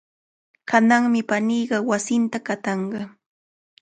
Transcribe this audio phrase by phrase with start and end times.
[0.69, 3.01] Kananmi paniiqa wasinta qatanqa.